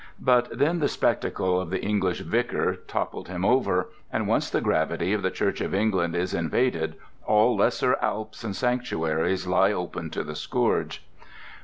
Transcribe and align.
But 0.23 0.57
then 0.57 0.79
the 0.79 0.87
spectacle 0.87 1.61
of 1.61 1.69
the 1.69 1.79
English 1.79 2.21
vicar 2.21 2.73
toppled 2.87 3.27
him 3.27 3.45
over, 3.45 3.89
and 4.11 4.27
once 4.27 4.49
the 4.49 4.59
gravity 4.59 5.13
of 5.13 5.21
the 5.21 5.29
Church 5.29 5.61
of 5.61 5.75
England 5.75 6.15
is 6.15 6.33
invaded, 6.33 6.95
all 7.27 7.55
lesser 7.55 7.95
Alps 8.01 8.43
and 8.43 8.55
sanctuaries 8.55 9.45
lie 9.45 9.71
open 9.71 10.09
to 10.09 10.23
the 10.23 10.35
scourge. 10.35 11.05